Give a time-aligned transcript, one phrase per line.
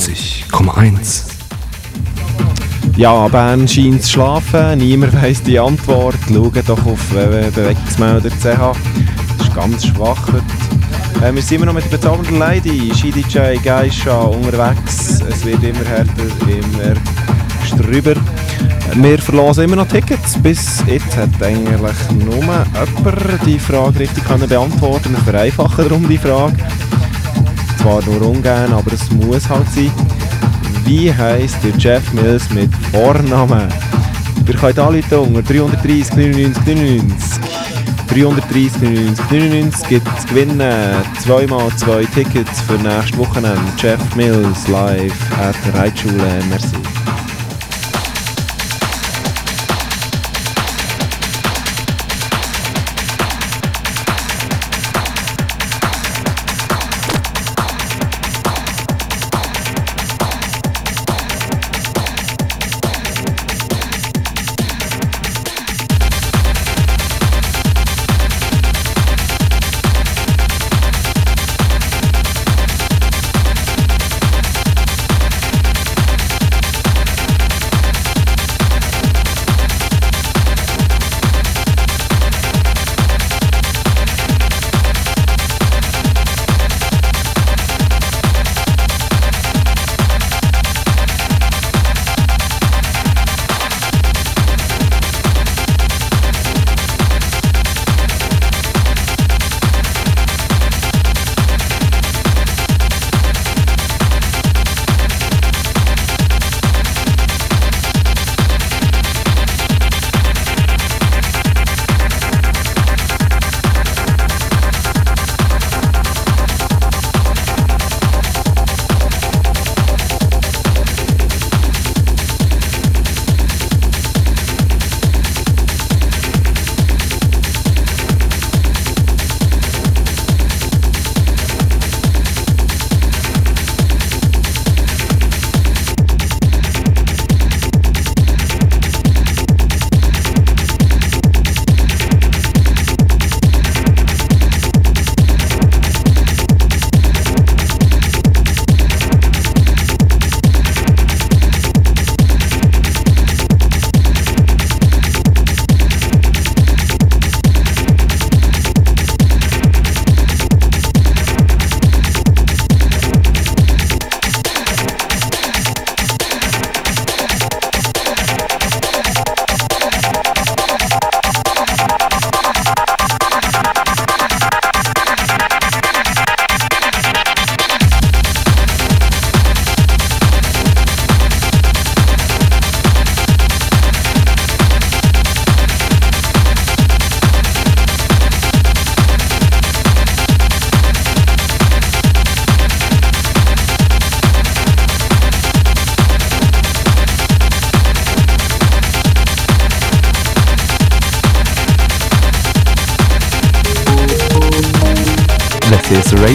[0.00, 1.24] 98,1.
[2.96, 6.16] Ja, Bern scheint zu schlafen, niemand weiss die Antwort.
[6.26, 8.42] Schaut doch auf www.bewegungsmelder.ch.
[8.42, 11.26] Das ist ganz schwach heute.
[11.26, 15.20] Äh, wir sind immer noch mit der bezaubernden Lady, Ski-DJ Geisha unterwegs.
[15.20, 16.96] Es wird immer härter, immer
[17.66, 18.14] strüber.
[18.94, 20.38] Wir verlosen immer noch Tickets.
[20.42, 21.78] Bis jetzt hat eigentlich
[22.24, 26.56] nur jemand die Frage richtig können beantworten Wir vereinfachen darum die Frage.
[27.80, 29.90] Zwar nur ungern, aber es muss halt sein.
[30.84, 33.68] Wie heisst der Jeff Mills mit Vornamen?
[34.44, 37.40] Wir können alle unter 330 99 99.
[38.08, 40.94] 330 99 99 gibt es gewinnen.
[41.20, 43.72] Zweimal zwei Tickets für nächstes Wochenende.
[43.78, 46.42] Jeff Mills live at Reitschule.
[46.50, 46.99] Merci.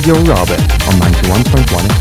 [0.05, 1.94] Your Robert on 91.1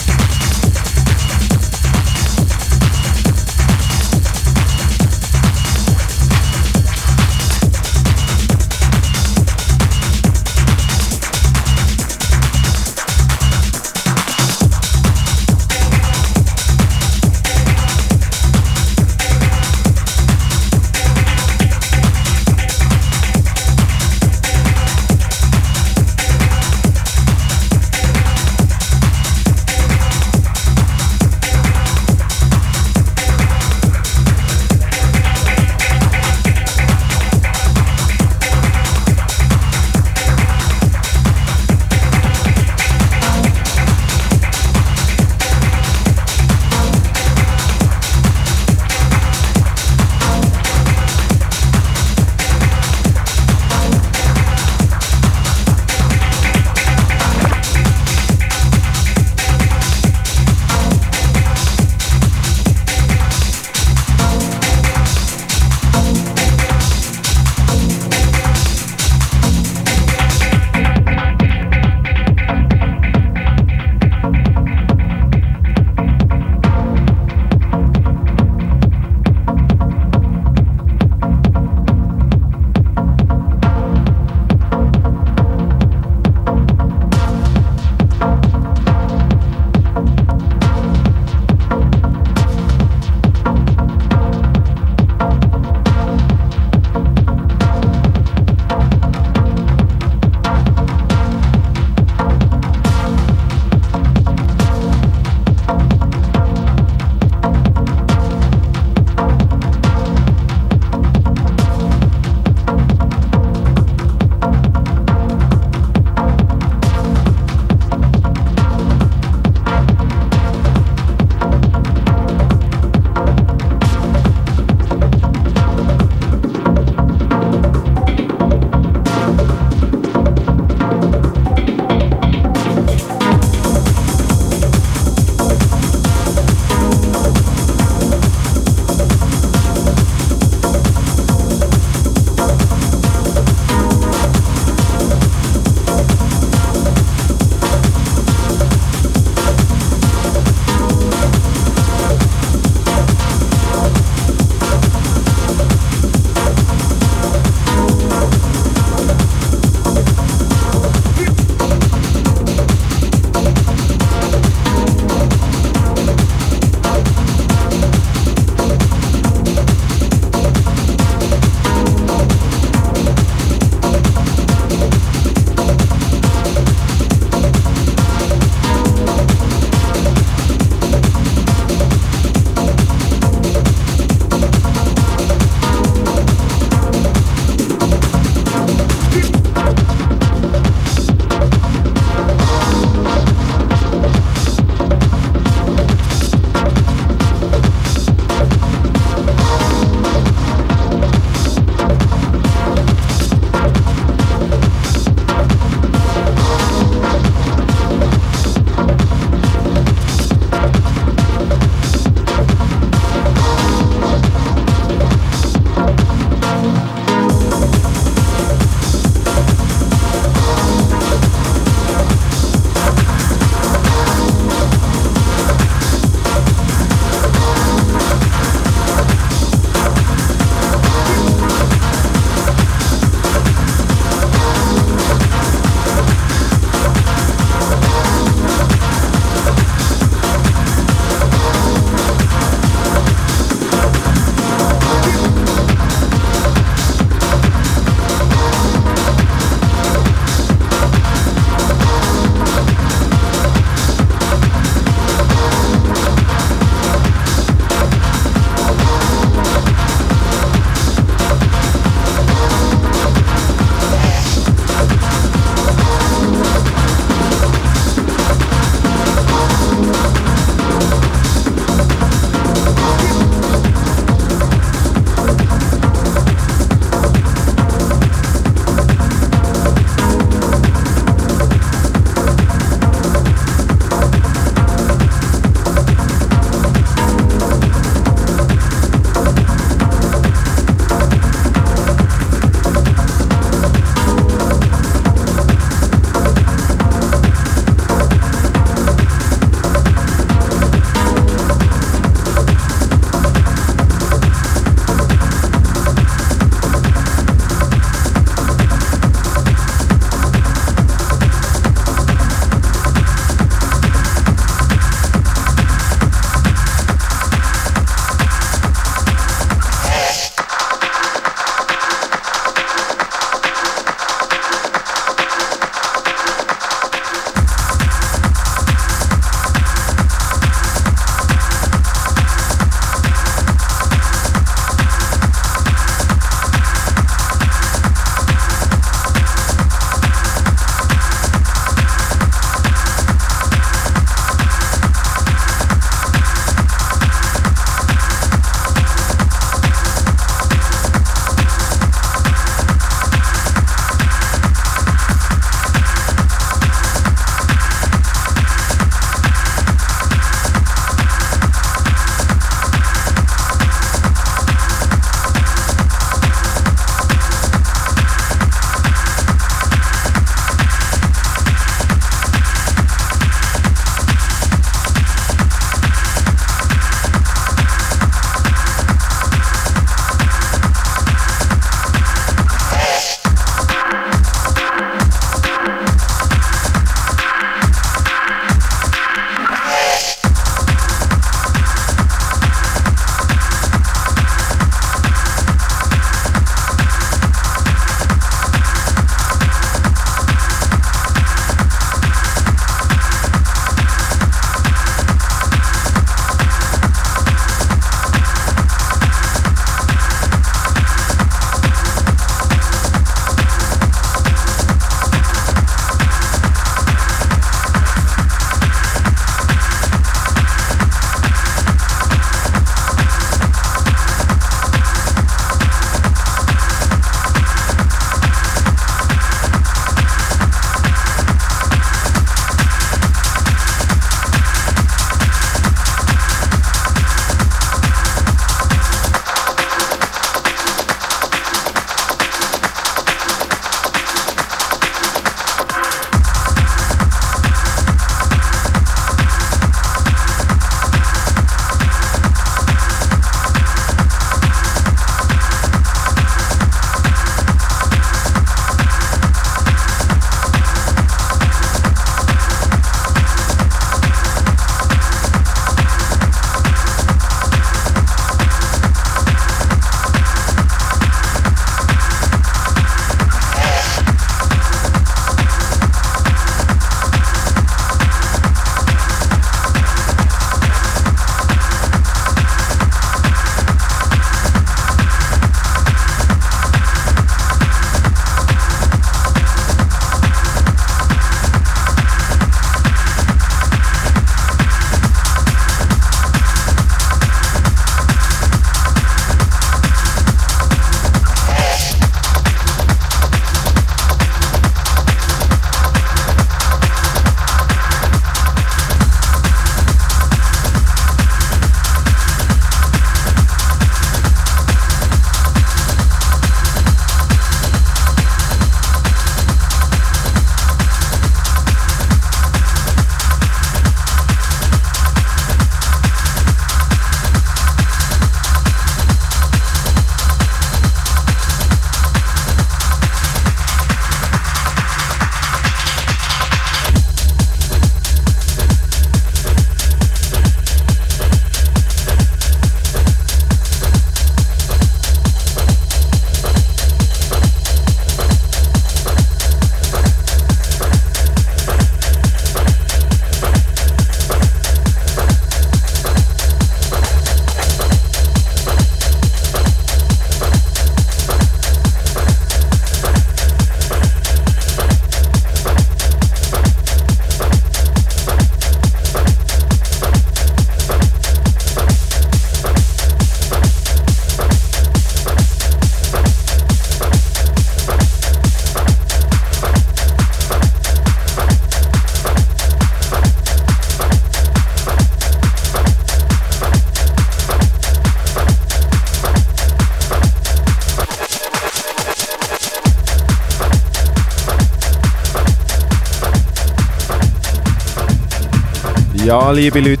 [599.28, 600.00] Ja, liebe Leute,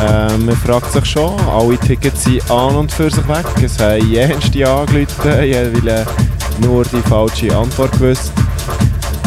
[0.00, 3.44] äh, man fragt sich schon, alle Tickets sind an und für sich weg.
[3.62, 6.06] Es haben jenste angerufen, weil
[6.62, 8.32] nur die falsche Antwort gewusst.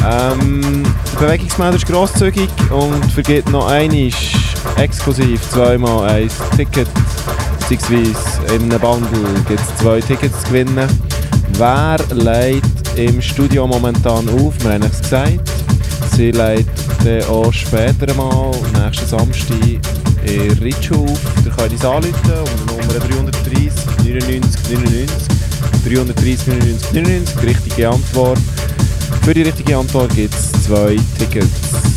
[0.03, 0.81] Ähm,
[1.21, 4.09] der Bewegungsmelder ist grosszügig und vergeht noch einmal
[4.77, 6.89] exklusiv zweimal ein Ticket,
[7.59, 10.89] beziehungsweise in einem Bundle gibt es zwei Tickets zu gewinnen.
[11.59, 14.55] Wer leitet im Studio momentan auf?
[14.63, 15.41] Wir haben es gesagt.
[16.15, 16.86] Sie leitet
[17.29, 19.57] auch später mal, nächsten Samstag,
[20.25, 21.19] in Ritschau auf.
[21.45, 22.31] Ihr könnt uns anrufen
[22.75, 23.71] unter Nummer 330
[24.03, 25.09] 99 99
[25.85, 27.35] 330 99 99.
[27.41, 28.39] Die richtige Antwort.
[29.23, 31.96] Für die richtige Antwort gibt es zwei Tickets.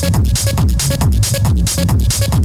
[0.00, 2.39] Sit, sit, sit, sit, sit, sit, sit.